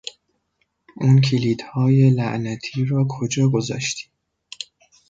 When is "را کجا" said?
2.85-3.49